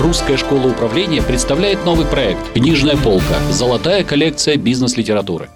Русская 0.00 0.36
школа 0.36 0.68
управления 0.68 1.20
представляет 1.20 1.84
новый 1.84 2.06
проект 2.06 2.52
«Книжная 2.52 2.96
полка. 2.96 3.34
Золотая 3.50 4.04
коллекция 4.04 4.56
бизнес-литературы». 4.56 5.50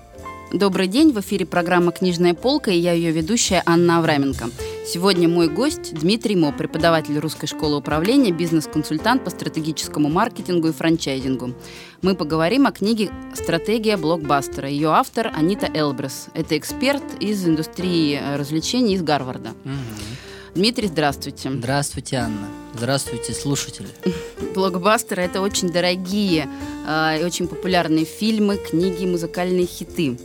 Добрый 0.53 0.89
день, 0.89 1.13
в 1.13 1.21
эфире 1.21 1.47
программа 1.47 1.93
«Книжная 1.93 2.35
полка» 2.35 2.73
и 2.73 2.77
я 2.77 2.91
ее 2.93 3.13
ведущая 3.13 3.63
Анна 3.65 3.99
Авраменко. 3.99 4.47
Сегодня 4.85 5.29
мой 5.29 5.49
гость 5.49 5.95
Дмитрий 5.95 6.35
Мо, 6.35 6.51
преподаватель 6.51 7.17
Русской 7.21 7.47
школы 7.47 7.77
управления, 7.77 8.33
бизнес-консультант 8.33 9.23
по 9.23 9.31
стратегическому 9.31 10.09
маркетингу 10.09 10.69
и 10.69 10.73
франчайзингу. 10.73 11.55
Мы 12.03 12.17
поговорим 12.17 12.67
о 12.67 12.73
книге 12.73 13.11
«Стратегия 13.35 13.97
блокбастера». 13.97 14.69
Ее 14.69 14.89
автор 14.89 15.31
Анита 15.33 15.71
Элбрес. 15.73 16.27
Это 16.35 16.59
эксперт 16.59 17.05
из 17.21 17.47
индустрии 17.47 18.21
развлечений 18.37 18.95
из 18.95 19.03
Гарварда. 19.03 19.51
Угу. 19.65 20.57
Дмитрий, 20.57 20.89
здравствуйте. 20.89 21.49
Здравствуйте, 21.53 22.17
Анна. 22.17 22.49
Здравствуйте, 22.75 23.35
слушатели. 23.35 23.89
Блокбастеры— 24.55 25.23
это 25.25 25.41
очень 25.41 25.71
дорогие 25.71 26.49
э, 26.87 27.21
и 27.21 27.25
очень 27.25 27.47
популярные 27.47 28.05
фильмы, 28.05 28.57
книги, 28.57 29.05
музыкальные 29.05 29.67
хиты. 29.67 30.19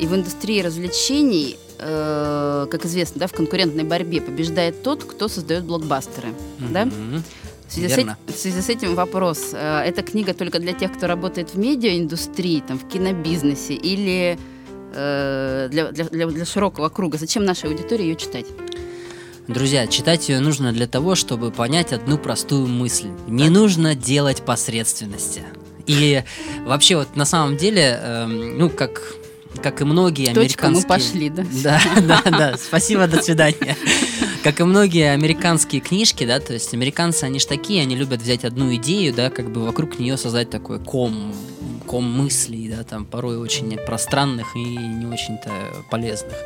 И 0.00 0.06
в 0.06 0.14
индустрии 0.14 0.62
развлечений, 0.62 1.58
э, 1.78 2.66
как 2.70 2.84
известно, 2.86 3.20
да, 3.20 3.26
в 3.26 3.32
конкурентной 3.32 3.84
борьбе 3.84 4.20
побеждает 4.20 4.82
тот, 4.82 5.04
кто 5.04 5.28
создает 5.28 5.64
блокбастеры. 5.64 6.28
Mm-hmm. 6.28 6.72
Да? 6.72 6.88
В 7.68 7.72
связи, 7.72 8.06
с, 8.26 8.32
в 8.32 8.38
связи 8.38 8.60
с 8.60 8.68
этим 8.68 8.94
вопрос. 8.94 9.50
Э, 9.52 9.82
эта 9.82 10.02
книга 10.02 10.34
только 10.34 10.58
для 10.58 10.72
тех, 10.72 10.92
кто 10.92 11.06
работает 11.06 11.50
в 11.50 11.58
медиаиндустрии, 11.58 12.62
там, 12.66 12.78
в 12.78 12.88
кинобизнесе, 12.88 13.74
или 13.74 14.38
э, 14.94 15.68
для, 15.70 15.92
для, 15.92 16.04
для, 16.04 16.26
для 16.26 16.44
широкого 16.44 16.88
круга? 16.88 17.18
Зачем 17.18 17.44
нашей 17.44 17.70
аудитории 17.70 18.04
ее 18.04 18.16
читать? 18.16 18.46
Друзья, 19.48 19.86
читать 19.86 20.28
ее 20.28 20.40
нужно 20.40 20.72
для 20.72 20.86
того, 20.88 21.14
чтобы 21.14 21.50
понять 21.50 21.92
одну 21.92 22.18
простую 22.18 22.66
мысль. 22.66 23.08
Не 23.28 23.48
нужно 23.48 23.94
делать 23.94 24.42
посредственности. 24.42 25.44
И 25.86 26.24
вообще 26.64 26.96
вот 26.96 27.14
на 27.14 27.24
самом 27.24 27.56
деле, 27.56 27.98
э, 28.02 28.26
ну 28.26 28.68
как 28.68 29.14
как 29.62 29.80
и 29.80 29.84
многие 29.84 30.34
Точка, 30.34 30.66
американские... 30.66 30.82
мы 30.82 30.88
пошли, 30.88 31.30
да? 31.30 31.44
Да, 31.62 31.80
да, 32.02 32.22
да. 32.30 32.56
Спасибо, 32.58 33.06
до 33.06 33.22
свидания. 33.22 33.76
Как 34.42 34.60
и 34.60 34.64
многие 34.64 35.10
американские 35.12 35.80
книжки, 35.80 36.24
да, 36.26 36.40
то 36.40 36.52
есть 36.52 36.74
американцы, 36.74 37.24
они 37.24 37.40
же 37.40 37.46
такие, 37.46 37.82
они 37.82 37.96
любят 37.96 38.20
взять 38.20 38.44
одну 38.44 38.74
идею, 38.76 39.14
да, 39.14 39.30
как 39.30 39.50
бы 39.50 39.64
вокруг 39.64 39.98
нее 39.98 40.16
создать 40.16 40.50
такой 40.50 40.78
ком, 40.78 41.34
ком 41.86 42.04
мыслей, 42.04 42.68
да, 42.68 42.84
там 42.84 43.06
порой 43.06 43.38
очень 43.38 43.76
пространных 43.86 44.54
и 44.54 44.60
не 44.60 45.06
очень-то 45.06 45.50
полезных. 45.90 46.36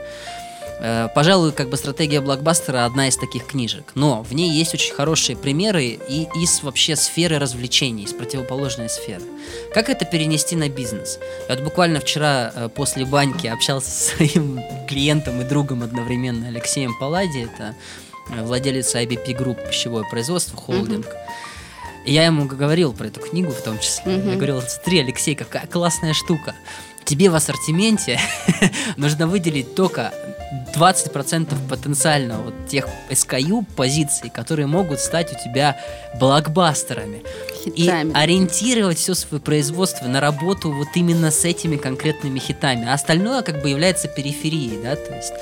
Э, 0.82 1.08
пожалуй, 1.14 1.52
как 1.52 1.68
бы 1.68 1.76
стратегия 1.76 2.20
блокбастера 2.20 2.86
одна 2.86 3.08
из 3.08 3.16
таких 3.16 3.46
книжек. 3.46 3.92
Но 3.94 4.22
в 4.22 4.32
ней 4.32 4.50
есть 4.50 4.72
очень 4.72 4.94
хорошие 4.94 5.36
примеры 5.36 5.84
и 5.84 6.26
из 6.34 6.62
вообще 6.62 6.96
сферы 6.96 7.38
развлечений, 7.38 8.04
из 8.04 8.14
противоположной 8.14 8.88
сферы. 8.88 9.22
Как 9.74 9.90
это 9.90 10.06
перенести 10.06 10.56
на 10.56 10.70
бизнес? 10.70 11.18
Я 11.48 11.56
вот 11.56 11.64
буквально 11.64 12.00
вчера 12.00 12.50
э, 12.54 12.68
после 12.74 13.04
баньки 13.04 13.46
общался 13.46 13.90
со 13.90 14.16
своим 14.16 14.60
клиентом 14.88 15.40
и 15.42 15.44
другом 15.44 15.82
одновременно 15.82 16.48
Алексеем 16.48 16.96
Паллади, 16.98 17.50
это 17.52 17.74
э, 18.30 18.42
владелец 18.42 18.94
IBP 18.94 19.36
Group 19.36 19.68
пищевое 19.68 20.04
производство, 20.10 20.56
холдинг. 20.56 21.06
Mm-hmm. 21.06 22.06
И 22.06 22.14
я 22.14 22.24
ему 22.24 22.46
говорил 22.46 22.94
про 22.94 23.08
эту 23.08 23.20
книгу 23.20 23.50
в 23.52 23.60
том 23.60 23.78
числе. 23.78 24.14
Mm-hmm. 24.14 24.30
Я 24.30 24.36
говорил, 24.36 24.62
смотри, 24.62 25.00
Алексей, 25.00 25.34
какая 25.34 25.66
классная 25.66 26.14
штука. 26.14 26.54
Тебе 27.04 27.28
в 27.28 27.34
ассортименте 27.34 28.18
нужно 28.96 29.26
выделить 29.26 29.74
только 29.74 30.12
20% 30.74 31.68
потенциально 31.68 32.38
вот 32.38 32.54
тех 32.68 32.88
SKU 33.10 33.64
позиций, 33.76 34.30
которые 34.30 34.66
могут 34.66 35.00
стать 35.00 35.32
у 35.32 35.36
тебя 35.36 35.78
блокбастерами. 36.18 37.22
Хитами. 37.64 38.10
И 38.10 38.14
ориентировать 38.14 38.98
все 38.98 39.14
свое 39.14 39.40
производство 39.40 40.06
на 40.06 40.20
работу 40.20 40.72
вот 40.72 40.88
именно 40.94 41.30
с 41.30 41.44
этими 41.44 41.76
конкретными 41.76 42.38
хитами. 42.38 42.86
А 42.88 42.94
остальное 42.94 43.42
как 43.42 43.62
бы 43.62 43.68
является 43.68 44.08
периферией, 44.08 44.82
да, 44.82 44.96
то 44.96 45.14
есть 45.14 45.32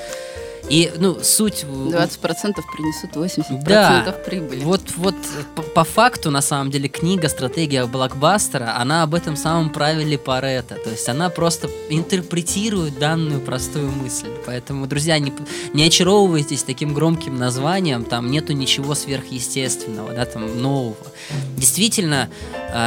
и, 0.69 0.91
ну, 0.97 1.19
суть... 1.21 1.63
20% 1.63 2.19
принесут 2.19 3.11
80% 3.15 3.63
да, 3.63 4.11
прибыли. 4.25 4.63
Вот, 4.63 4.81
вот 4.97 5.15
по, 5.55 5.61
по 5.61 5.83
факту, 5.83 6.31
на 6.31 6.41
самом 6.41 6.71
деле, 6.71 6.89
книга 6.89 7.29
«Стратегия 7.29 7.85
блокбастера», 7.85 8.75
она 8.77 9.03
об 9.03 9.15
этом 9.15 9.35
самом 9.35 9.69
правиле 9.69 10.17
Паретта. 10.17 10.75
То 10.75 10.89
есть 10.89 11.07
она 11.09 11.29
просто 11.29 11.69
интерпретирует 11.89 12.99
данную 12.99 13.41
простую 13.41 13.89
мысль. 13.91 14.29
Поэтому, 14.45 14.87
друзья, 14.87 15.17
не, 15.19 15.33
не 15.73 15.83
очаровывайтесь 15.83 16.63
таким 16.63 16.93
громким 16.93 17.37
названием, 17.37 18.03
там 18.03 18.29
нету 18.29 18.53
ничего 18.53 18.95
сверхъестественного, 18.95 20.13
да, 20.13 20.25
там 20.25 20.61
нового. 20.61 20.95
Действительно, 21.57 22.29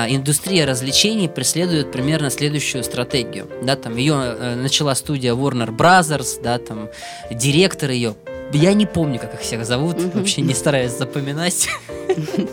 индустрия 0.09 0.67
развлечений 0.67 1.29
преследует 1.29 1.93
примерно 1.93 2.31
следующую 2.31 2.85
стратегию. 2.85 3.49
Да, 3.63 3.77
там 3.77 3.97
ее 3.97 4.15
э, 4.15 4.55
начала 4.55 4.95
студия 4.95 5.35
Warner 5.35 5.75
Brothers, 5.75 6.41
да, 6.43 6.59
там 6.59 6.89
директор 7.31 7.91
ее. 7.91 8.15
Я 8.53 8.75
не 8.75 8.87
помню, 8.87 9.19
как 9.19 9.35
их 9.35 9.41
всех 9.41 9.65
зовут, 9.65 9.97
вообще 10.15 10.43
не 10.43 10.55
стараюсь 10.55 10.93
запоминать. 10.93 11.69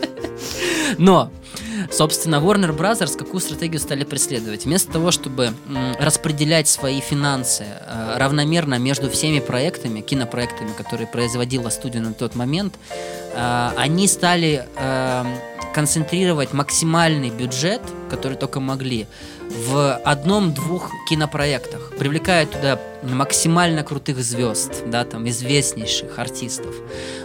Но, 0.98 1.30
собственно, 1.90 2.36
Warner 2.36 2.76
Brothers 2.76 3.16
какую 3.16 3.40
стратегию 3.40 3.80
стали 3.80 4.04
преследовать? 4.04 4.64
Вместо 4.64 4.92
того, 4.92 5.10
чтобы 5.10 5.52
распределять 5.98 6.68
свои 6.68 7.00
финансы 7.00 7.64
э, 7.64 8.16
равномерно 8.16 8.78
между 8.78 9.10
всеми 9.10 9.40
проектами, 9.40 10.00
кинопроектами, 10.00 10.72
которые 10.76 11.06
производила 11.06 11.68
студия 11.68 12.00
на 12.00 12.12
тот 12.12 12.34
момент, 12.34 12.74
э, 13.34 13.70
они 13.76 14.06
стали 14.08 14.66
э, 14.76 15.24
концентрировать 15.74 16.52
максимальный 16.52 17.30
бюджет, 17.30 17.82
который 18.08 18.36
только 18.36 18.60
могли, 18.60 19.06
в 19.50 19.96
одном-двух 19.96 20.90
кинопроектах, 21.08 21.92
привлекая 21.98 22.46
туда 22.46 22.80
максимально 23.02 23.82
крутых 23.82 24.22
звезд, 24.22 24.84
да, 24.86 25.04
там, 25.04 25.28
известнейших 25.28 26.18
артистов, 26.18 26.74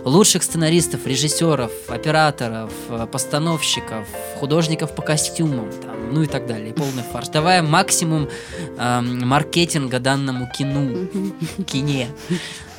лучших 0.03 0.43
сценаристов, 0.43 1.05
режиссеров, 1.05 1.71
операторов, 1.87 2.71
э, 2.89 3.07
постановщиков, 3.11 4.07
художников 4.39 4.95
по 4.95 5.01
костюмам, 5.01 5.69
там, 5.81 6.13
ну 6.13 6.23
и 6.23 6.27
так 6.27 6.47
далее, 6.47 6.73
полный 6.73 7.03
фарш, 7.03 7.27
давая 7.27 7.61
максимум 7.61 8.27
э, 8.77 9.01
маркетинга 9.01 9.99
данному 9.99 10.49
кину, 10.57 11.07
кине. 11.67 12.09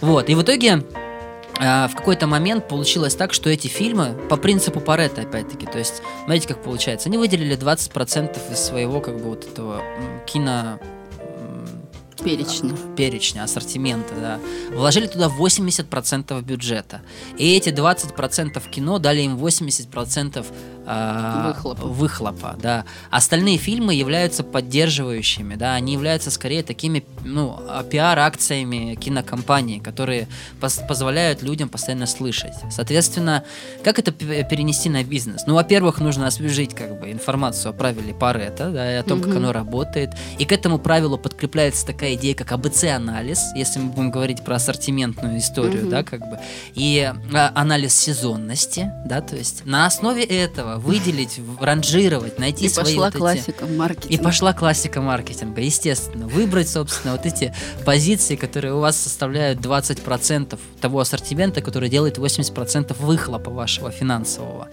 Вот, 0.00 0.28
и 0.28 0.34
в 0.34 0.42
итоге 0.42 0.82
в 1.58 1.92
какой-то 1.94 2.26
момент 2.26 2.68
получилось 2.68 3.14
так, 3.14 3.32
что 3.32 3.48
эти 3.48 3.66
фильмы, 3.68 4.14
по 4.28 4.36
принципу 4.36 4.80
Паретта, 4.80 5.22
опять-таки, 5.22 5.66
то 5.66 5.78
есть, 5.78 6.02
смотрите, 6.24 6.48
как 6.48 6.62
получается, 6.62 7.08
они 7.08 7.18
выделили 7.18 7.56
20% 7.56 8.52
из 8.52 8.58
своего, 8.58 9.00
как 9.00 9.16
бы, 9.16 9.30
вот 9.30 9.44
этого 9.44 9.82
кино 10.26 10.78
перечня. 12.26 12.74
перечня, 12.96 13.44
ассортимента, 13.44 14.14
да. 14.20 14.40
Вложили 14.70 15.06
туда 15.06 15.28
80% 15.28 16.42
бюджета. 16.42 17.02
И 17.38 17.56
эти 17.56 17.68
20% 17.70 18.70
кино 18.70 18.98
дали 18.98 19.22
им 19.22 19.36
80% 19.36 20.44
э, 20.86 21.48
выхлопа. 21.48 21.86
выхлопа, 21.86 22.56
да. 22.60 22.84
Остальные 23.10 23.58
фильмы 23.58 23.94
являются 23.94 24.42
поддерживающими, 24.44 25.54
да, 25.54 25.74
они 25.74 25.92
являются 25.92 26.30
скорее 26.30 26.62
такими, 26.62 27.04
ну, 27.24 27.60
пиар-акциями 27.90 28.94
кинокомпании, 28.94 29.78
которые 29.78 30.28
пос 30.60 30.80
позволяют 30.88 31.42
людям 31.42 31.68
постоянно 31.68 32.06
слышать. 32.06 32.54
Соответственно, 32.70 33.44
как 33.84 33.98
это 33.98 34.12
перенести 34.12 34.88
на 34.88 35.04
бизнес? 35.04 35.44
Ну, 35.46 35.54
во-первых, 35.54 36.00
нужно 36.00 36.26
освежить 36.26 36.74
как 36.74 37.00
бы 37.00 37.10
информацию 37.10 37.70
о 37.70 37.72
правиле 37.72 38.14
Паретта, 38.14 38.70
да, 38.70 38.92
и 38.92 38.96
о 38.96 39.02
том, 39.02 39.18
mm-hmm. 39.18 39.24
как 39.24 39.36
оно 39.36 39.52
работает. 39.52 40.10
И 40.38 40.44
к 40.44 40.52
этому 40.52 40.78
правилу 40.78 41.18
подкрепляется 41.18 41.86
такая 41.86 42.14
идея, 42.14 42.34
как 42.34 42.52
АБЦ-анализ, 42.52 43.52
если 43.54 43.80
мы 43.80 43.90
будем 43.90 44.10
говорить 44.10 44.44
про 44.44 44.56
ассортиментную 44.56 45.38
историю, 45.38 45.84
mm-hmm. 45.84 45.90
да, 45.90 46.02
как 46.02 46.20
бы, 46.20 46.38
и 46.74 47.12
а, 47.34 47.52
анализ 47.54 47.94
сезонности, 47.94 48.90
да, 49.04 49.20
то 49.20 49.36
есть 49.36 49.64
на 49.64 49.86
основе 49.86 50.22
этого 50.24 50.75
выделить, 50.78 51.40
ранжировать, 51.60 52.38
найти 52.38 52.66
и 52.66 52.68
свои 52.68 52.84
пошла 52.84 53.04
вот 53.04 53.14
эти... 53.14 53.18
классика 53.18 53.66
маркетинга. 53.66 54.14
И 54.14 54.18
пошла 54.18 54.52
классика 54.52 55.00
маркетинга, 55.00 55.60
естественно. 55.60 56.26
Выбрать, 56.28 56.68
собственно, 56.68 57.12
вот 57.12 57.26
эти 57.26 57.54
позиции, 57.84 58.36
которые 58.36 58.74
у 58.74 58.80
вас 58.80 58.96
составляют 58.96 59.60
20% 59.60 60.58
того 60.80 61.00
ассортимента, 61.00 61.60
который 61.62 61.88
делает 61.88 62.18
80% 62.18 62.96
выхлопа 62.98 63.50
вашего 63.50 63.90
финансового. 63.90 64.68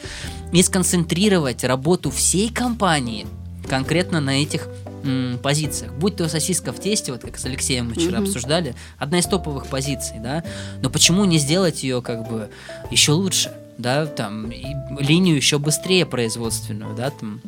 И 0.52 0.62
сконцентрировать 0.64 1.64
работу 1.64 2.12
всей 2.12 2.50
компании 2.50 3.28
конкретно 3.68 4.20
на 4.20 4.42
этих 4.42 4.68
м, 5.04 5.40
позициях. 5.42 5.94
Будь 5.94 6.16
то 6.16 6.28
сосиска 6.30 6.74
в 6.74 6.80
тесте, 6.80 7.12
вот 7.12 7.22
как 7.22 7.38
с 7.38 7.46
Алексеем 7.46 7.88
мы 7.88 7.94
вчера 7.94 8.20
mm-hmm. 8.20 8.24
обсуждали, 8.24 8.76
одна 8.98 9.20
из 9.20 9.26
топовых 9.26 9.68
позиций, 9.68 10.18
да. 10.20 10.44
Но 10.82 10.90
почему 10.90 11.26
не 11.26 11.38
сделать 11.38 11.84
ее 11.84 12.02
как 12.02 12.28
бы 12.30 12.50
еще 12.92 13.14
лучше? 13.14 13.52
Да, 13.78 14.06
там, 14.06 14.52
линию 15.00 15.36
еще 15.36 15.60
быстрее 15.60 16.06
производственную, 16.06 16.96
да, 16.96 17.10
там, 17.10 17.42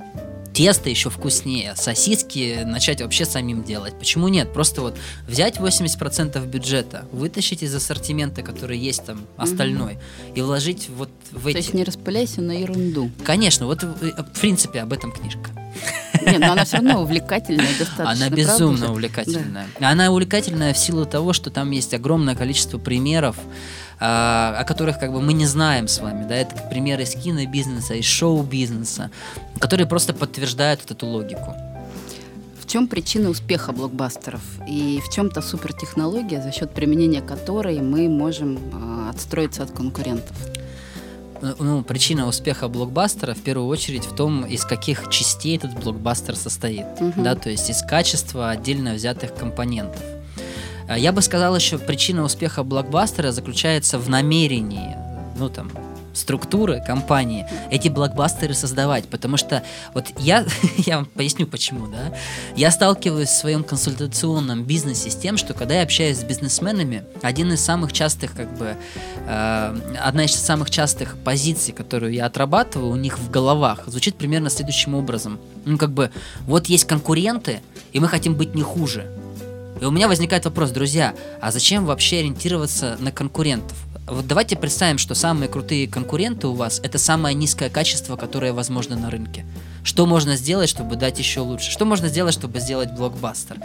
тесто 0.55 0.89
еще 0.89 1.09
вкуснее, 1.09 1.75
сосиски 1.75 2.63
начать 2.65 3.01
вообще 3.01 3.25
самим 3.25 3.63
делать. 3.63 3.93
Почему 3.99 4.29
нет? 4.29 4.53
Просто 4.53 4.81
вот 4.81 4.97
взять 5.27 5.57
80% 5.57 6.45
бюджета, 6.47 7.05
вытащить 7.11 7.61
из 7.61 7.75
ассортимента, 7.75 8.41
который 8.41 8.77
есть 8.77 9.05
там 9.05 9.25
остальной, 9.35 9.97
и 10.33 10.41
вложить 10.41 10.89
вот 10.89 11.09
в 11.31 11.43
То 11.43 11.49
эти... 11.49 11.57
есть 11.57 11.73
не 11.73 11.83
распыляйся 11.83 12.41
на 12.41 12.53
ерунду. 12.53 13.11
Конечно, 13.25 13.65
вот 13.65 13.83
э, 13.83 13.87
в 13.87 14.39
принципе 14.39 14.79
об 14.79 14.93
этом 14.93 15.11
книжка. 15.11 15.51
Нет, 16.25 16.39
но 16.39 16.53
она 16.53 16.63
все 16.63 16.77
равно 16.77 17.01
увлекательная 17.01 17.67
достаточно. 17.79 18.11
Она 18.11 18.29
безумно 18.29 18.91
увлекательная. 18.91 19.67
Она 19.79 20.09
увлекательная 20.09 20.73
в 20.73 20.77
силу 20.77 21.05
того, 21.05 21.33
что 21.33 21.49
там 21.49 21.71
есть 21.71 21.93
огромное 21.93 22.35
количество 22.35 22.77
примеров, 22.77 23.35
о 23.99 24.63
которых 24.65 24.99
как 24.99 25.11
бы 25.11 25.21
мы 25.21 25.33
не 25.33 25.45
знаем 25.45 25.87
с 25.87 25.99
вами, 25.99 26.27
да, 26.27 26.35
это 26.35 26.55
примеры 26.69 27.03
из 27.03 27.11
кинобизнеса, 27.15 27.93
из 27.95 28.05
шоу-бизнеса, 28.05 29.09
которые 29.59 29.87
просто 29.87 30.13
подтверждают 30.13 30.81
вот 30.81 30.91
эту 30.91 31.05
логику. 31.07 31.53
В 32.61 32.67
чем 32.67 32.87
причина 32.87 33.29
успеха 33.29 33.71
блокбастеров? 33.73 34.41
И 34.67 34.99
в 35.07 35.13
чем-то 35.13 35.41
супертехнология, 35.41 36.41
за 36.41 36.51
счет 36.51 36.71
применения 36.71 37.21
которой 37.21 37.79
мы 37.79 38.09
можем 38.09 38.57
э, 38.57 39.09
отстроиться 39.11 39.63
от 39.63 39.71
конкурентов? 39.71 40.35
Ну, 41.59 41.83
причина 41.83 42.27
успеха 42.27 42.67
блокбастера 42.67 43.33
в 43.35 43.41
первую 43.41 43.67
очередь 43.67 44.05
в 44.05 44.15
том, 44.15 44.45
из 44.45 44.65
каких 44.65 45.09
частей 45.11 45.57
этот 45.57 45.73
блокбастер 45.83 46.35
состоит, 46.35 46.85
Мгм. 46.99 47.23
да, 47.23 47.35
то 47.35 47.49
есть 47.49 47.69
из 47.69 47.81
качества 47.83 48.49
отдельно 48.49 48.93
взятых 48.93 49.35
компонентов. 49.35 50.01
А 50.87 50.97
Я 50.97 51.11
бы 51.11 51.21
сказал 51.21 51.55
еще, 51.55 51.77
причина 51.77 52.23
успеха 52.23 52.63
блокбастера 52.63 53.31
заключается 53.31 53.97
в 53.97 54.09
намерении, 54.09 54.95
ну 55.37 55.49
там, 55.49 55.71
структуры 56.15 56.81
компании 56.85 57.45
эти 57.69 57.89
блокбастеры 57.89 58.53
создавать, 58.53 59.07
потому 59.07 59.37
что 59.37 59.63
вот 59.93 60.05
я, 60.17 60.45
я 60.77 60.97
вам 60.97 61.05
поясню 61.05 61.47
почему, 61.47 61.87
да, 61.87 62.13
я 62.55 62.71
сталкиваюсь 62.71 63.29
в 63.29 63.37
своем 63.37 63.63
консультационном 63.63 64.63
бизнесе 64.63 65.09
с 65.09 65.15
тем, 65.15 65.37
что 65.37 65.53
когда 65.53 65.75
я 65.75 65.83
общаюсь 65.83 66.17
с 66.17 66.23
бизнесменами, 66.23 67.03
один 67.21 67.51
из 67.51 67.61
самых 67.61 67.93
частых, 67.93 68.33
как 68.33 68.55
бы, 68.57 68.75
э, 69.27 69.77
одна 69.99 70.25
из 70.25 70.35
самых 70.35 70.69
частых 70.69 71.17
позиций, 71.17 71.73
которую 71.73 72.13
я 72.13 72.25
отрабатываю 72.25 72.91
у 72.91 72.95
них 72.95 73.19
в 73.19 73.29
головах, 73.29 73.83
звучит 73.87 74.15
примерно 74.15 74.49
следующим 74.49 74.95
образом. 74.95 75.39
Ну, 75.65 75.77
как 75.77 75.91
бы, 75.91 76.11
вот 76.45 76.67
есть 76.67 76.85
конкуренты, 76.85 77.61
и 77.91 77.99
мы 77.99 78.07
хотим 78.07 78.35
быть 78.35 78.55
не 78.55 78.63
хуже. 78.63 79.05
И 79.85 79.87
у 79.87 79.91
меня 79.91 80.07
возникает 80.07 80.45
вопрос, 80.45 80.71
друзья, 80.71 81.13
а 81.39 81.51
зачем 81.51 81.85
вообще 81.85 82.17
ориентироваться 82.17 82.97
на 82.99 83.11
конкурентов? 83.11 83.77
Вот 84.07 84.25
давайте 84.25 84.55
представим, 84.55 84.97
что 84.97 85.13
самые 85.13 85.47
крутые 85.47 85.87
конкуренты 85.87 86.47
у 86.47 86.53
вас 86.55 86.79
это 86.83 86.97
самое 86.97 87.35
низкое 87.35 87.69
качество, 87.69 88.15
которое 88.15 88.51
возможно 88.51 88.95
на 88.95 89.11
рынке. 89.11 89.45
Что 89.85 90.07
можно 90.07 90.35
сделать, 90.35 90.67
чтобы 90.67 90.95
дать 90.95 91.19
еще 91.19 91.41
лучше? 91.41 91.69
Что 91.69 91.85
можно 91.85 92.07
сделать, 92.07 92.33
чтобы 92.33 92.59
сделать 92.59 92.91
блокбастер? 92.91 93.57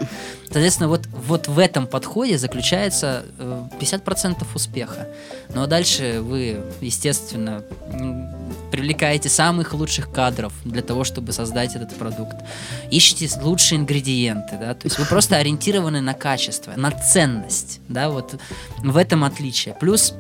Соответственно, 0.44 0.90
вот, 0.90 1.06
вот 1.06 1.48
в 1.48 1.58
этом 1.58 1.86
подходе 1.86 2.36
заключается 2.36 3.24
э, 3.38 3.68
50% 3.80 4.46
успеха. 4.54 5.08
Ну 5.54 5.62
а 5.62 5.66
дальше 5.66 6.20
вы, 6.20 6.60
естественно, 6.82 7.64
привлекаете 8.70 9.30
самых 9.30 9.72
лучших 9.72 10.12
кадров 10.12 10.52
для 10.64 10.82
того, 10.82 11.04
чтобы 11.04 11.32
создать 11.32 11.74
этот 11.74 11.96
продукт. 11.96 12.36
Ищите 12.90 13.28
лучшие 13.40 13.78
ингредиенты, 13.78 14.58
да, 14.58 14.74
то 14.74 14.86
есть 14.86 14.98
вы 14.98 15.06
просто 15.06 15.36
ориентированы 15.36 16.02
на 16.02 16.12
качество, 16.12 16.72
на 16.76 16.90
ценность, 16.90 17.80
да, 17.88 18.10
вот 18.10 18.38
в 18.78 18.96
этом 18.98 19.24
отличие. 19.24 19.74
Плюс 19.74 20.14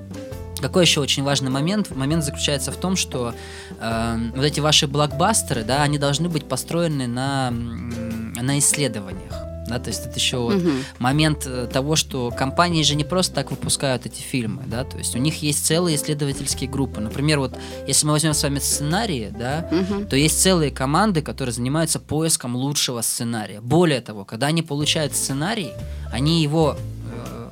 какой 0.60 0.84
еще 0.84 1.00
очень 1.00 1.22
важный 1.22 1.50
момент? 1.50 1.94
Момент 1.94 2.24
заключается 2.24 2.72
в 2.72 2.76
том, 2.76 2.96
что 2.96 3.34
э, 3.78 4.16
вот 4.34 4.44
эти 4.44 4.60
ваши 4.60 4.86
блокбастеры, 4.86 5.64
да, 5.64 5.82
они 5.82 5.98
должны 5.98 6.28
быть 6.28 6.48
построены 6.48 7.06
на, 7.06 7.50
на 7.50 8.58
исследованиях. 8.58 9.32
Да, 9.66 9.78
то 9.78 9.88
есть 9.88 10.04
это 10.04 10.18
еще 10.18 10.38
вот 10.38 10.56
Мгм. 10.56 10.72
момент 10.98 11.46
э, 11.46 11.68
того, 11.72 11.94
что 11.94 12.32
компании 12.36 12.82
же 12.82 12.96
не 12.96 13.04
просто 13.04 13.36
так 13.36 13.52
выпускают 13.52 14.04
эти 14.04 14.20
фильмы, 14.20 14.62
да, 14.66 14.82
то 14.82 14.98
есть 14.98 15.14
у 15.14 15.18
них 15.20 15.42
есть 15.42 15.64
целые 15.64 15.94
исследовательские 15.94 16.68
группы. 16.68 17.00
Например, 17.00 17.38
вот 17.38 17.56
если 17.86 18.04
мы 18.04 18.12
возьмем 18.12 18.34
с 18.34 18.42
вами 18.42 18.58
сценарии, 18.58 19.32
да, 19.38 19.68
Мгм. 19.70 20.06
то 20.08 20.16
есть 20.16 20.42
целые 20.42 20.72
команды, 20.72 21.22
которые 21.22 21.52
занимаются 21.52 22.00
поиском 22.00 22.56
лучшего 22.56 23.00
сценария. 23.02 23.60
Более 23.60 24.00
того, 24.00 24.24
когда 24.24 24.48
они 24.48 24.62
получают 24.62 25.14
сценарий, 25.14 25.70
они 26.10 26.42
его 26.42 26.76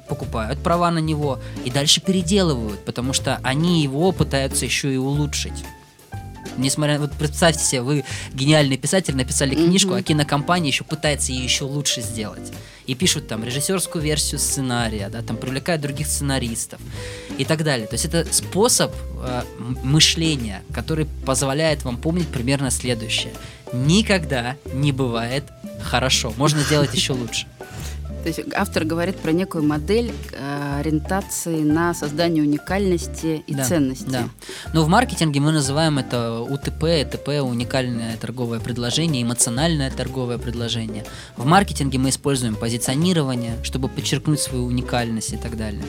покупают 0.08 0.58
права 0.62 0.90
на 0.90 0.98
него 0.98 1.38
и 1.64 1.70
дальше 1.70 2.00
переделывают, 2.00 2.84
потому 2.84 3.12
что 3.12 3.38
они 3.42 3.82
его 3.82 4.12
пытаются 4.12 4.64
еще 4.64 4.92
и 4.92 4.96
улучшить. 4.96 5.64
Несмотря, 6.56 6.98
вот 6.98 7.12
представьте 7.12 7.62
себе, 7.62 7.82
вы 7.82 8.04
гениальный 8.32 8.76
писатель, 8.76 9.14
написали 9.14 9.54
книжку, 9.54 9.90
Мгм. 9.90 9.98
а 9.98 10.02
кинокомпания 10.02 10.70
еще 10.70 10.82
пытается 10.82 11.30
ее 11.30 11.44
еще 11.44 11.64
лучше 11.64 12.00
сделать. 12.00 12.52
И 12.86 12.94
пишут 12.94 13.28
там 13.28 13.44
режиссерскую 13.44 14.02
версию 14.02 14.40
сценария, 14.40 15.08
да, 15.08 15.22
там 15.22 15.36
привлекают 15.36 15.82
других 15.82 16.06
сценаристов 16.08 16.80
и 17.36 17.44
так 17.44 17.62
далее. 17.62 17.86
То 17.86 17.94
есть 17.94 18.06
это 18.06 18.26
способ 18.32 18.92
э, 19.22 19.42
мышления, 19.84 20.62
который 20.72 21.06
позволяет 21.24 21.84
вам 21.84 21.96
помнить 21.96 22.26
примерно 22.28 22.70
следующее. 22.70 23.32
Никогда 23.72 24.56
не 24.72 24.90
бывает 24.90 25.44
хорошо. 25.82 26.32
Можно 26.38 26.60
сделать 26.66 26.92
еще 26.94 27.12
лучше. 27.12 27.46
То 28.22 28.28
есть 28.28 28.40
автор 28.54 28.84
говорит 28.84 29.16
про 29.16 29.32
некую 29.32 29.64
модель 29.64 30.12
э, 30.32 30.80
ориентации 30.80 31.62
на 31.62 31.94
создание 31.94 32.42
уникальности 32.42 33.42
и 33.46 33.54
Да, 33.54 33.64
ценности. 33.64 34.10
Да. 34.10 34.28
Но 34.74 34.84
в 34.84 34.88
маркетинге 34.88 35.40
мы 35.40 35.52
называем 35.52 35.98
это 35.98 36.40
УТП, 36.40 36.84
ЭТП, 36.84 37.28
уникальное 37.42 38.16
торговое 38.16 38.60
предложение, 38.60 39.22
эмоциональное 39.22 39.90
торговое 39.90 40.38
предложение. 40.38 41.04
В 41.36 41.46
маркетинге 41.46 41.98
мы 41.98 42.10
используем 42.10 42.56
позиционирование, 42.56 43.56
чтобы 43.62 43.88
подчеркнуть 43.88 44.40
свою 44.40 44.64
уникальность 44.64 45.32
и 45.32 45.36
так 45.36 45.56
далее. 45.56 45.84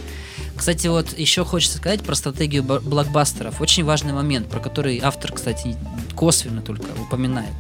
Кстати, 0.60 0.88
вот 0.88 1.18
еще 1.18 1.46
хочется 1.46 1.78
сказать 1.78 2.02
про 2.02 2.16
стратегию 2.16 2.64
блокбастеров. 2.64 3.62
Очень 3.62 3.86
важный 3.86 4.12
момент, 4.12 4.50
про 4.50 4.60
который 4.60 5.00
автор, 5.02 5.32
кстати, 5.32 5.78
косвенно 6.16 6.62
только 6.62 6.86
упоминает. 7.02 7.54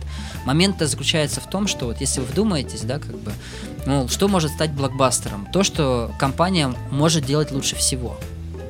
Момент 0.45 0.81
заключается 0.81 1.39
в 1.39 1.49
том, 1.49 1.67
что 1.67 1.85
вот 1.85 2.01
если 2.01 2.19
вы 2.19 2.25
вдумаетесь, 2.25 2.81
да, 2.81 2.99
как 2.99 3.17
бы, 3.17 3.31
ну, 3.85 4.09
что 4.09 4.27
может 4.27 4.51
стать 4.51 4.71
блокбастером? 4.71 5.47
То, 5.53 5.63
что 5.63 6.11
компания 6.19 6.73
может 6.91 7.25
делать 7.25 7.51
лучше 7.53 7.77
всего, 7.77 8.17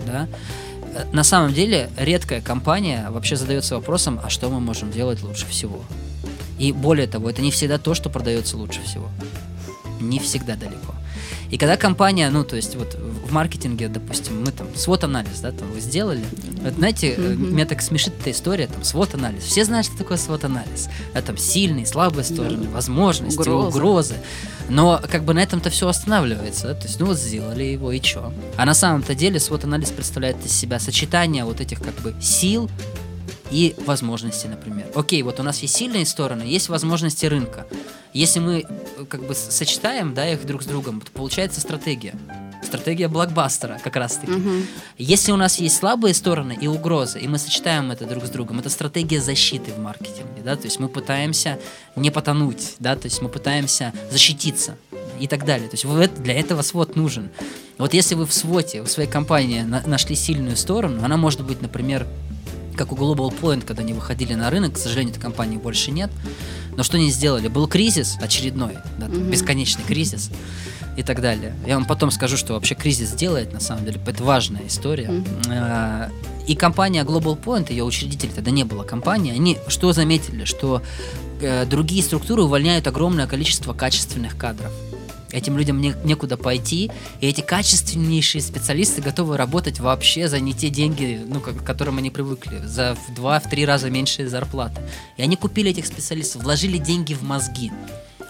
да. 0.06 0.28
Э, 0.94 1.06
На 1.12 1.24
самом 1.24 1.52
деле, 1.52 1.90
редкая 1.98 2.40
компания 2.40 3.08
вообще 3.10 3.36
задается 3.36 3.76
вопросом, 3.76 4.20
а 4.24 4.30
что 4.30 4.50
мы 4.50 4.60
можем 4.60 4.92
делать 4.92 5.24
лучше 5.24 5.48
всего? 5.48 5.82
И 6.60 6.72
более 6.72 7.08
того, 7.08 7.32
это 7.32 7.42
не 7.42 7.50
всегда 7.50 7.80
то, 7.80 7.96
что 7.96 8.12
продается 8.12 8.58
лучше 8.58 8.84
всего. 8.84 9.10
Не 10.00 10.20
всегда 10.20 10.56
далеко. 10.56 10.94
И 11.50 11.58
когда 11.58 11.78
компания, 11.78 12.30
ну, 12.30 12.44
то 12.44 12.56
есть 12.56 12.76
вот 12.76 12.96
в 12.96 13.32
маркетинге, 13.32 13.88
допустим, 13.88 14.44
мы 14.44 14.52
там 14.52 14.68
свод-анализ, 14.76 15.40
да, 15.42 15.52
там 15.52 15.72
вы 15.72 15.80
сделали. 15.82 16.24
Вот 16.62 16.74
знаете, 16.74 17.16
Мгм. 17.18 17.56
меня 17.56 17.66
так 17.66 17.82
смешит 17.82 18.14
эта 18.20 18.32
история, 18.32 18.68
там, 18.68 18.84
свод-анализ. 18.84 19.44
Все 19.44 19.66
знают, 19.66 19.88
что 19.88 19.98
такое 19.98 20.18
свод-анализ. 20.18 20.90
Да, 21.14 21.22
там 21.22 21.38
сильные, 21.38 21.86
слабые 21.86 22.24
стороны, 22.24 22.66
Да. 22.66 22.70
возможности, 22.70 23.40
Угрозы. 23.40 23.68
угрозы. 23.78 24.16
Но 24.70 25.02
как 25.10 25.24
бы 25.24 25.34
на 25.34 25.40
этом-то 25.40 25.70
все 25.72 25.88
останавливается. 25.88 26.68
Да? 26.68 26.74
То 26.76 26.86
есть, 26.88 27.00
ну 27.00 27.08
вот 27.08 27.18
сделали 27.18 27.64
его 27.64 27.92
и 27.92 28.00
чё? 28.00 28.32
А 28.56 28.66
на 28.66 28.74
самом-то 28.76 29.16
деле 29.16 29.40
свод-анализ 29.40 29.90
представляет 29.90 30.46
из 30.46 30.52
себя 30.52 30.80
сочетание 30.80 31.46
вот 31.46 31.62
этих 31.62 31.80
как 31.82 31.96
бы 32.02 32.14
сил 32.22 32.70
и 33.50 33.74
возможностей, 33.88 34.48
например. 34.48 34.86
Окей, 34.94 35.24
вот 35.24 35.40
у 35.40 35.44
нас 35.44 35.60
есть 35.64 35.76
сильные 35.76 36.06
стороны, 36.06 36.44
есть 36.44 36.70
возможности 36.70 37.26
рынка. 37.26 37.66
Если 38.14 38.40
мы 38.40 38.66
как 39.08 39.26
бы 39.26 39.36
сочетаем, 39.36 40.14
да, 40.14 40.28
их 40.30 40.46
друг 40.46 40.64
с 40.64 40.66
другом, 40.66 41.02
то 41.02 41.12
получается 41.12 41.62
стратегия. 41.62 42.16
Стратегия 42.64 43.08
блокбастера 43.08 43.80
как 43.84 43.96
раз-таки. 43.96 44.32
Мгм. 44.32 44.68
Если 44.98 45.32
у 45.32 45.38
нас 45.38 45.60
есть 45.60 45.78
слабые 45.78 46.14
стороны 46.14 46.58
и 46.60 46.68
угрозы, 46.68 47.20
и 47.20 47.28
мы 47.28 47.38
сочетаем 47.38 47.92
это 47.92 48.06
друг 48.06 48.26
с 48.26 48.30
другом, 48.30 48.60
это 48.60 48.70
стратегия 48.70 49.22
защиты 49.22 49.72
в 49.72 49.80
маркетинге, 49.80 50.42
да, 50.44 50.56
то 50.56 50.66
есть 50.66 50.80
мы 50.80 50.90
пытаемся 50.90 51.58
не 51.96 52.12
потонуть, 52.12 52.76
да, 52.80 52.96
то 52.96 53.06
есть 53.06 53.22
мы 53.22 53.30
пытаемся 53.30 53.94
защититься 54.12 54.76
и 55.20 55.28
так 55.28 55.46
далее. 55.46 55.70
То 55.70 55.78
есть 55.78 56.14
для 56.22 56.34
этого 56.40 56.62
свод 56.62 56.96
нужен. 56.96 57.30
Вот 57.78 57.94
если 57.94 58.16
вы 58.16 58.26
в 58.26 58.34
своте, 58.34 58.82
в 58.82 58.88
своей 58.88 59.10
компании 59.10 59.62
на- 59.62 59.86
нашли 59.88 60.16
сильную 60.16 60.58
сторону, 60.58 61.04
она 61.04 61.16
может 61.16 61.44
быть, 61.46 61.62
например, 61.62 62.06
как 62.76 62.94
у 62.94 62.96
Global 62.96 63.34
Point, 63.38 63.66
когда 63.66 63.84
они 63.84 63.94
выходили 63.94 64.34
на 64.34 64.50
рынок, 64.50 64.74
к 64.74 64.78
сожалению, 64.78 65.14
этой 65.14 65.22
компании 65.22 65.58
больше 65.58 65.92
нет. 65.92 66.10
Но 66.78 66.84
что 66.84 66.98
они 66.98 67.12
сделали? 67.12 67.48
Был 67.48 67.68
кризис 67.68 68.18
очередной, 68.22 68.74
да, 68.98 69.06
там, 69.08 69.18
Мгм. 69.20 69.32
бесконечный 69.32 69.84
кризис 69.84 70.30
и 70.98 71.04
так 71.04 71.22
далее. 71.22 71.54
Я 71.66 71.76
вам 71.76 71.86
потом 71.86 72.12
скажу, 72.12 72.36
что 72.38 72.54
вообще 72.54 72.76
кризис 72.76 73.12
делает, 73.12 73.54
на 73.54 73.60
самом 73.60 73.86
деле, 73.86 74.00
это 74.06 74.24
важная 74.24 74.68
история. 74.68 75.24
А, 75.50 76.10
И 76.48 76.56
компания 76.56 77.04
Global 77.04 77.40
Point, 77.40 77.72
ее 77.72 77.84
учредитель 77.84 78.30
тогда 78.30 78.50
не 78.50 78.64
было 78.64 78.84
компании, 78.84 79.32
они 79.34 79.58
что 79.68 79.94
заметили? 79.94 80.46
Что 80.46 80.82
э, 81.42 81.66
другие 81.68 82.02
структуры 82.02 82.42
увольняют 82.42 82.88
огромное 82.88 83.28
количество 83.28 83.74
качественных 83.74 84.36
кадров. 84.36 84.72
Этим 85.32 85.58
людям 85.58 85.80
не, 85.80 85.94
некуда 86.04 86.38
пойти, 86.38 86.92
и 87.22 87.28
эти 87.28 87.42
качественнейшие 87.42 88.42
специалисты 88.42 89.02
готовы 89.02 89.38
работать 89.38 89.80
вообще 89.80 90.28
за 90.28 90.40
не 90.40 90.54
те 90.54 90.70
деньги, 90.70 91.22
ну, 91.26 91.40
к 91.40 91.64
которым 91.64 91.98
они 91.98 92.10
привыкли, 92.10 92.60
за 92.64 92.96
в 92.96 93.14
два-три 93.14 93.66
раза 93.66 93.90
меньшие 93.90 94.28
зарплаты. 94.28 94.82
И 95.18 95.22
они 95.22 95.36
купили 95.36 95.72
этих 95.72 95.86
специалистов, 95.86 96.44
вложили 96.44 96.78
деньги 96.78 97.14
в 97.14 97.24
мозги 97.24 97.72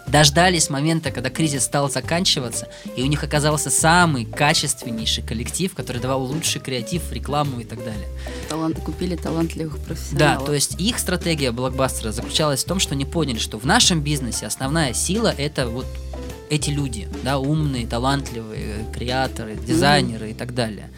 дождались 0.09 0.69
момента, 0.69 1.11
когда 1.11 1.29
кризис 1.29 1.63
стал 1.63 1.89
заканчиваться, 1.89 2.67
и 2.95 3.03
у 3.03 3.05
них 3.05 3.23
оказался 3.23 3.69
самый 3.69 4.25
качественнейший 4.25 5.23
коллектив, 5.23 5.73
который 5.73 6.01
давал 6.01 6.23
лучший 6.23 6.61
креатив, 6.61 7.11
рекламу 7.11 7.59
и 7.59 7.63
так 7.63 7.79
далее. 7.79 8.07
Талант, 8.49 8.79
купили 8.79 9.15
талантливых 9.15 9.77
профессионалов. 9.79 10.39
Да, 10.39 10.45
то 10.45 10.53
есть 10.53 10.79
их 10.79 10.99
стратегия 10.99 11.51
блокбастера 11.51 12.11
заключалась 12.11 12.63
в 12.63 12.67
том, 12.67 12.79
что 12.79 12.93
они 12.93 13.05
поняли, 13.05 13.39
что 13.39 13.57
в 13.59 13.65
нашем 13.65 14.01
бизнесе 14.01 14.47
основная 14.47 14.93
сила 14.93 15.33
это 15.37 15.67
вот 15.67 15.85
эти 16.49 16.69
люди, 16.69 17.07
да, 17.23 17.37
умные, 17.39 17.87
талантливые, 17.87 18.85
креаторы, 18.93 19.55
дизайнеры 19.55 20.27
mm-hmm. 20.27 20.31
и 20.31 20.33
так 20.33 20.53
далее. 20.53 20.89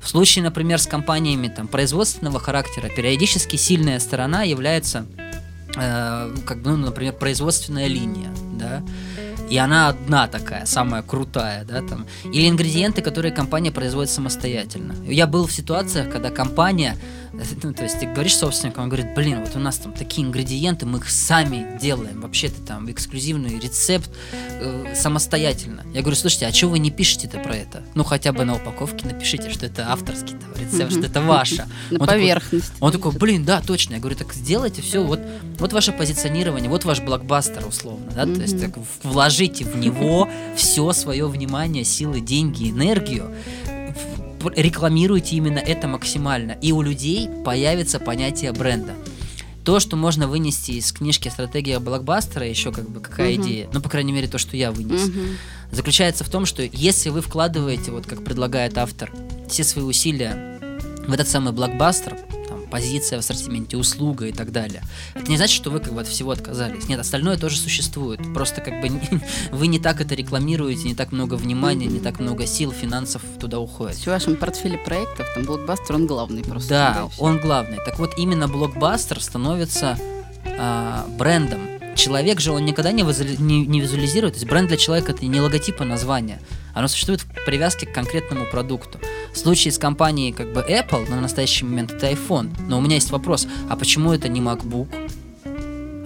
В 0.00 0.08
случае, 0.08 0.44
например, 0.44 0.78
с 0.78 0.86
компаниями 0.86 1.48
там, 1.48 1.68
производственного 1.68 2.38
характера, 2.38 2.88
периодически 2.88 3.56
сильная 3.56 3.98
сторона 3.98 4.42
является 4.42 5.06
Э, 5.76 6.34
как 6.46 6.62
бы, 6.62 6.70
ну, 6.70 6.76
например, 6.76 7.12
производственная 7.12 7.86
линия, 7.86 8.30
да, 8.58 8.82
и 9.50 9.58
она 9.58 9.88
одна 9.88 10.26
такая, 10.26 10.64
самая 10.64 11.02
крутая, 11.02 11.64
да, 11.64 11.82
там, 11.82 12.06
или 12.24 12.48
ингредиенты, 12.48 13.02
которые 13.02 13.32
компания 13.32 13.70
производит 13.70 14.10
самостоятельно. 14.10 14.94
Я 15.04 15.26
был 15.26 15.46
в 15.46 15.52
ситуациях, 15.52 16.10
когда 16.10 16.30
компания 16.30 16.96
ну, 17.62 17.72
то 17.72 17.82
есть 17.82 18.00
ты 18.00 18.06
говоришь 18.06 18.36
собственнику, 18.36 18.80
он 18.80 18.88
говорит, 18.88 19.14
блин, 19.14 19.40
вот 19.40 19.54
у 19.54 19.58
нас 19.58 19.76
там 19.76 19.92
такие 19.92 20.26
ингредиенты, 20.26 20.86
мы 20.86 20.98
их 20.98 21.10
сами 21.10 21.78
делаем, 21.78 22.20
вообще-то 22.20 22.62
там 22.62 22.90
эксклюзивный 22.90 23.58
рецепт 23.58 24.10
э, 24.60 24.94
самостоятельно. 24.94 25.84
Я 25.92 26.00
говорю, 26.00 26.16
слушайте, 26.16 26.46
а 26.46 26.52
что 26.52 26.68
вы 26.68 26.78
не 26.78 26.90
пишете-то 26.90 27.38
про 27.38 27.56
это? 27.56 27.82
Ну, 27.94 28.04
хотя 28.04 28.32
бы 28.32 28.44
на 28.44 28.56
упаковке 28.56 29.06
напишите, 29.06 29.50
что 29.50 29.66
это 29.66 29.90
авторский 29.92 30.36
там, 30.36 30.52
рецепт, 30.54 30.92
что 30.92 31.02
это 31.02 31.20
ваше. 31.20 31.66
На 31.90 32.06
поверхность. 32.06 32.72
Он 32.80 32.92
такой, 32.92 33.12
блин, 33.12 33.44
да, 33.44 33.60
точно. 33.60 33.94
Я 33.94 34.00
говорю, 34.00 34.16
так 34.16 34.32
сделайте 34.32 34.82
все, 34.82 35.02
вот, 35.02 35.20
вот 35.58 35.72
ваше 35.72 35.92
позиционирование, 35.92 36.68
вот 36.68 36.84
ваш 36.84 37.00
блокбастер 37.00 37.66
условно, 37.66 38.10
да, 38.14 38.24
то 38.24 38.40
есть 38.40 38.60
так, 38.60 38.72
вложите 39.02 39.64
в 39.64 39.76
него 39.76 40.28
все 40.56 40.92
свое 40.92 41.26
внимание, 41.26 41.84
силы, 41.84 42.20
деньги, 42.20 42.70
энергию, 42.70 43.34
рекламируйте 44.54 45.36
именно 45.36 45.58
это 45.58 45.88
максимально, 45.88 46.52
и 46.52 46.72
у 46.72 46.82
людей 46.82 47.28
появится 47.44 47.98
понятие 47.98 48.52
бренда. 48.52 48.94
То, 49.66 49.80
что 49.80 49.96
можно 49.96 50.28
вынести 50.28 50.70
из 50.70 50.92
книжки 50.92 51.28
«Стратегия 51.28 51.80
блокбастера», 51.80 52.46
еще 52.46 52.70
как 52.70 52.88
бы 52.88 53.00
какая 53.00 53.32
uh-huh. 53.32 53.42
идея, 53.42 53.68
ну, 53.72 53.80
по 53.80 53.88
крайней 53.88 54.12
мере, 54.12 54.28
то, 54.28 54.38
что 54.38 54.56
я 54.56 54.70
вынес, 54.70 55.08
uh-huh. 55.08 55.36
заключается 55.72 56.22
в 56.22 56.30
том, 56.30 56.46
что 56.46 56.62
если 56.62 57.08
вы 57.08 57.20
вкладываете, 57.20 57.90
вот 57.90 58.06
как 58.06 58.22
предлагает 58.22 58.78
автор, 58.78 59.12
все 59.48 59.64
свои 59.64 59.84
усилия 59.84 60.60
в 61.08 61.12
этот 61.12 61.26
самый 61.26 61.52
блокбастер, 61.52 62.16
позиция 62.76 63.16
в 63.16 63.20
ассортименте, 63.20 63.78
услуга 63.78 64.26
и 64.26 64.32
так 64.32 64.52
далее. 64.52 64.82
Это 65.14 65.30
не 65.30 65.38
значит, 65.38 65.56
что 65.56 65.70
вы 65.70 65.80
как 65.80 65.94
бы 65.94 66.02
от 66.02 66.06
всего 66.06 66.32
отказались. 66.32 66.88
Нет, 66.88 67.00
остальное 67.00 67.38
тоже 67.38 67.56
существует. 67.56 68.20
Просто 68.34 68.60
как 68.60 68.82
бы 68.82 69.00
вы 69.50 69.66
не 69.66 69.78
так 69.78 70.02
это 70.02 70.14
рекламируете, 70.14 70.86
не 70.86 70.94
так 70.94 71.10
много 71.10 71.36
внимания, 71.36 71.86
не 71.86 72.00
так 72.00 72.20
много 72.20 72.44
сил, 72.46 72.72
финансов 72.72 73.22
туда 73.40 73.60
уходит. 73.60 73.96
В 73.96 74.06
вашем 74.08 74.36
портфеле 74.36 74.76
проектов 74.76 75.26
там 75.34 75.44
блокбастер, 75.44 75.94
он 75.94 76.06
главный 76.06 76.44
просто. 76.44 76.68
Да, 76.68 77.08
он 77.18 77.38
главный. 77.38 77.78
Так 77.78 77.98
вот, 77.98 78.12
именно 78.18 78.46
блокбастер 78.46 79.22
становится 79.22 79.98
э, 80.44 81.02
брендом. 81.18 81.60
Человек 81.94 82.40
же, 82.40 82.52
он 82.52 82.66
никогда 82.66 82.92
не, 82.92 83.04
визуали, 83.04 83.36
не, 83.36 83.64
не 83.64 83.80
визуализирует. 83.80 84.34
То 84.34 84.40
есть 84.40 84.50
бренд 84.50 84.68
для 84.68 84.76
человека 84.76 85.12
это 85.12 85.24
не 85.24 85.40
логотип, 85.40 85.80
а 85.80 85.86
название. 85.86 86.40
Оно 86.74 86.88
существует 86.88 87.22
в 87.22 87.44
привязке 87.46 87.86
к 87.86 87.94
конкретному 87.94 88.44
продукту. 88.44 89.00
В 89.36 89.38
случае 89.38 89.70
с 89.70 89.76
компанией 89.76 90.32
как 90.32 90.50
бы 90.54 90.64
Apple 90.66 91.10
на 91.10 91.20
настоящий 91.20 91.66
момент 91.66 91.92
это 91.92 92.10
iPhone. 92.10 92.56
Но 92.68 92.78
у 92.78 92.80
меня 92.80 92.94
есть 92.94 93.10
вопрос, 93.10 93.46
а 93.68 93.76
почему 93.76 94.14
это 94.14 94.28
не 94.28 94.40
MacBook? 94.40 94.88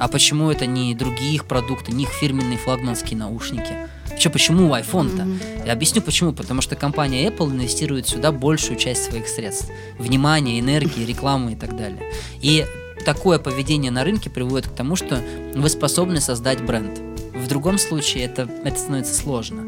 А 0.01 0.09
почему 0.09 0.51
это 0.51 0.67
не 0.67 0.97
другие 0.97 1.37
их 1.37 1.45
продукты, 1.45 1.93
не 1.93 2.03
их 2.03 2.09
фирменные 2.09 2.59
флагманские 2.59 3.17
наушники? 3.17 3.89
Че, 4.19 4.31
почему 4.31 4.75
iPhone-то? 4.75 5.23
Mm-hmm. 5.23 5.67
Я 5.67 5.75
объясню 5.75 6.03
почему. 6.03 6.33
Потому 6.33 6.61
что 6.61 6.75
компания 6.75 7.29
Apple 7.29 7.53
инвестирует 7.53 8.09
сюда 8.09 8.33
большую 8.33 8.77
часть 8.77 9.05
своих 9.05 9.29
средств. 9.29 9.71
Внимания, 9.97 10.59
энергии, 10.59 11.05
рекламы 11.05 11.53
и 11.53 11.57
так 11.57 11.77
далее. 11.77 12.03
И 12.41 12.67
такое 13.05 13.39
поведение 13.39 13.93
на 13.93 14.03
рынке 14.03 14.29
приводит 14.29 14.67
к 14.67 14.73
тому, 14.75 14.97
что 14.97 15.23
вы 15.55 15.69
способны 15.69 16.21
создать 16.21 16.61
бренд. 16.65 16.99
В 17.37 17.47
другом 17.47 17.79
случае 17.79 18.25
это, 18.25 18.51
это 18.65 18.77
становится 18.77 19.15
сложно. 19.15 19.67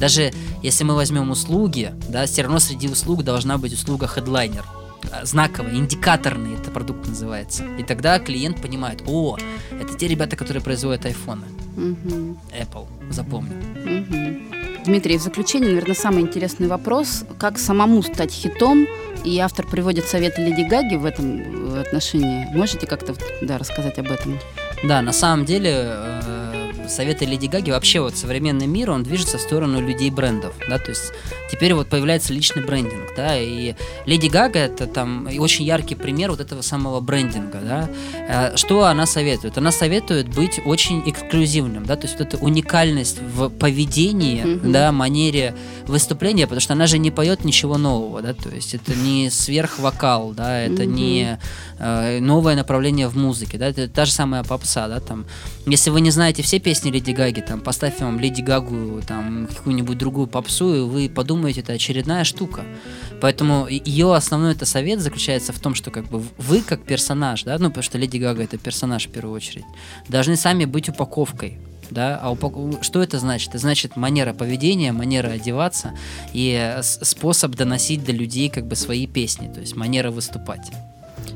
Даже 0.00 0.32
если 0.62 0.82
мы 0.82 0.96
возьмем 0.96 1.30
услуги, 1.30 1.92
да, 2.08 2.26
все 2.26 2.42
равно 2.42 2.58
среди 2.58 2.88
услуг 2.88 3.22
должна 3.22 3.58
быть 3.58 3.72
услуга 3.72 4.06
headliner 4.06 4.64
знаковый, 5.22 5.76
индикаторный 5.76 6.54
это 6.54 6.70
продукт 6.70 7.06
называется. 7.06 7.64
И 7.78 7.82
тогда 7.82 8.18
клиент 8.18 8.60
понимает, 8.60 9.02
о, 9.06 9.36
это 9.70 9.94
те 9.96 10.08
ребята, 10.08 10.36
которые 10.36 10.62
производят 10.62 11.04
айфоны. 11.04 11.46
Угу. 11.76 12.38
Apple, 12.52 12.86
запомню. 13.10 13.52
Угу. 13.84 14.84
Дмитрий, 14.84 15.18
в 15.18 15.22
заключение, 15.22 15.70
наверное, 15.70 15.94
самый 15.94 16.22
интересный 16.22 16.66
вопрос, 16.66 17.24
как 17.38 17.58
самому 17.58 18.02
стать 18.02 18.32
хитом, 18.32 18.86
и 19.24 19.38
автор 19.38 19.66
приводит 19.66 20.06
советы 20.06 20.42
Леди 20.42 20.66
Гаги 20.68 20.96
в 20.96 21.04
этом 21.04 21.78
отношении. 21.78 22.46
Можете 22.54 22.86
как-то 22.86 23.14
да, 23.42 23.58
рассказать 23.58 23.98
об 23.98 24.10
этом? 24.10 24.38
Да, 24.82 25.02
на 25.02 25.12
самом 25.12 25.44
деле 25.44 25.70
э, 25.74 26.39
советы 26.90 27.24
Леди 27.24 27.46
Гаги, 27.46 27.70
вообще 27.70 28.00
вот 28.00 28.16
современный 28.16 28.66
мир, 28.66 28.90
он 28.90 29.02
движется 29.02 29.38
в 29.38 29.40
сторону 29.40 29.80
людей 29.80 30.10
брендов, 30.10 30.54
да, 30.68 30.78
то 30.78 30.90
есть 30.90 31.12
теперь 31.50 31.74
вот 31.74 31.88
появляется 31.88 32.32
личный 32.32 32.64
брендинг, 32.64 33.14
да, 33.16 33.38
и 33.38 33.74
Леди 34.06 34.28
Гага 34.28 34.58
это 34.58 34.86
там 34.86 35.28
очень 35.38 35.64
яркий 35.64 35.94
пример 35.94 36.30
вот 36.30 36.40
этого 36.40 36.62
самого 36.62 37.00
брендинга, 37.00 37.60
да. 37.60 37.88
Э, 38.28 38.56
что 38.56 38.84
она 38.84 39.06
советует? 39.06 39.56
Она 39.58 39.72
советует 39.72 40.28
быть 40.28 40.60
очень 40.64 41.08
эксклюзивным, 41.08 41.86
да, 41.86 41.96
то 41.96 42.06
есть 42.06 42.18
вот 42.18 42.28
эта 42.28 42.36
уникальность 42.38 43.20
в 43.20 43.48
поведении, 43.48 44.42
mm-hmm. 44.42 44.70
да, 44.70 44.92
манере 44.92 45.54
выступления, 45.86 46.44
потому 46.44 46.60
что 46.60 46.72
она 46.72 46.86
же 46.86 46.98
не 46.98 47.10
поет 47.10 47.44
ничего 47.44 47.78
нового, 47.78 48.22
да, 48.22 48.34
то 48.34 48.48
есть 48.48 48.74
это 48.74 48.94
не 48.94 49.30
сверхвокал, 49.30 50.32
да, 50.32 50.60
это 50.60 50.82
mm-hmm. 50.82 50.86
не 50.86 51.38
э, 51.78 52.20
новое 52.20 52.56
направление 52.56 53.08
в 53.08 53.16
музыке, 53.16 53.58
да, 53.58 53.68
это 53.68 53.88
та 53.88 54.04
же 54.04 54.12
самая 54.12 54.44
попса, 54.44 54.88
да, 54.88 55.00
там, 55.00 55.26
если 55.66 55.90
вы 55.90 56.00
не 56.00 56.10
знаете 56.10 56.42
все 56.42 56.58
песни 56.58 56.79
песни 56.80 56.92
Леди 56.92 57.10
Гаги, 57.10 57.40
там, 57.40 57.60
поставьте 57.60 58.06
вам 58.06 58.18
Леди 58.18 58.40
Гагу, 58.40 59.02
там, 59.06 59.46
какую-нибудь 59.54 59.98
другую 59.98 60.26
попсу, 60.26 60.74
и 60.74 60.80
вы 60.80 61.10
подумаете, 61.10 61.60
это 61.60 61.74
очередная 61.74 62.24
штука. 62.24 62.64
Поэтому 63.20 63.68
ее 63.68 64.14
основной 64.14 64.52
это 64.52 64.64
совет 64.64 65.00
заключается 65.00 65.52
в 65.52 65.58
том, 65.58 65.74
что 65.74 65.90
как 65.90 66.06
бы 66.06 66.22
вы 66.38 66.62
как 66.62 66.82
персонаж, 66.82 67.42
да, 67.42 67.58
ну, 67.58 67.68
потому 67.68 67.82
что 67.82 67.98
Леди 67.98 68.16
Гага 68.16 68.44
это 68.44 68.56
персонаж 68.56 69.08
в 69.08 69.10
первую 69.10 69.36
очередь, 69.36 69.66
должны 70.08 70.36
сами 70.36 70.64
быть 70.64 70.88
упаковкой, 70.88 71.58
да, 71.90 72.18
а 72.22 72.30
упак... 72.32 72.54
что 72.82 73.02
это 73.02 73.18
значит? 73.18 73.50
Это 73.50 73.58
значит 73.58 73.96
манера 73.96 74.32
поведения, 74.32 74.92
манера 74.92 75.28
одеваться 75.28 75.92
и 76.32 76.78
способ 76.80 77.56
доносить 77.56 78.04
до 78.06 78.12
людей 78.12 78.48
как 78.48 78.66
бы 78.66 78.74
свои 78.74 79.06
песни, 79.06 79.52
то 79.52 79.60
есть 79.60 79.76
манера 79.76 80.10
выступать. 80.10 80.70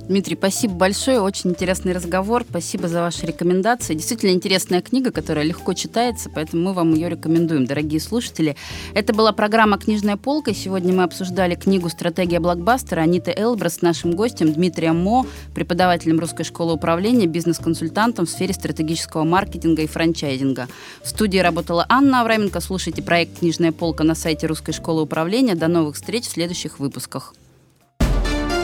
Дмитрий, 0.07 0.37
спасибо 0.37 0.75
большое, 0.75 1.19
очень 1.19 1.51
интересный 1.51 1.95
разговор, 1.95 2.45
спасибо 2.47 2.89
за 2.89 3.01
ваши 3.01 3.25
рекомендации. 3.25 3.95
Действительно 3.95 4.33
интересная 4.33 4.83
книга, 4.83 5.11
которая 5.11 5.47
легко 5.47 5.73
читается, 5.73 6.29
поэтому 6.29 6.63
мы 6.63 6.73
вам 6.75 6.93
ее 6.93 7.09
рекомендуем, 7.09 7.65
дорогие 7.65 8.01
слушатели. 8.01 8.55
Это 8.93 9.15
была 9.15 9.33
программа 9.33 9.79
«Книжная 9.79 10.19
полка». 10.19 10.53
Сегодня 10.53 10.93
мы 10.93 11.05
обсуждали 11.05 11.55
книгу 11.55 11.89
«Стратегия 11.89 12.39
блокбастера» 12.39 13.01
Аниты 13.01 13.33
Элбрас 13.35 13.77
с 13.77 13.83
нашим 13.83 14.15
гостем 14.15 14.53
Дмитрием 14.53 15.03
Мо, 15.03 15.27
преподавателем 15.55 16.21
Русской 16.21 16.45
школы 16.45 16.75
управления, 16.75 17.27
бизнес-консультантом 17.27 18.27
в 18.27 18.31
сфере 18.31 18.53
стратегического 18.53 19.25
маркетинга 19.25 19.81
и 19.81 19.87
франчайзинга. 19.87 20.69
В 21.03 21.09
студии 21.09 21.39
работала 21.39 21.87
Анна 21.89 22.21
Авраменко. 22.21 22.61
Слушайте 22.61 23.03
проект 23.03 23.39
«Книжная 23.39 23.73
полка» 23.73 24.05
на 24.05 24.15
сайте 24.15 24.49
Русской 24.49 24.73
школы 24.73 25.01
управления. 25.01 25.55
До 25.55 25.69
новых 25.69 25.97
встреч 25.97 26.25
в 26.25 26.33
следующих 26.33 26.79
выпусках. 26.79 27.33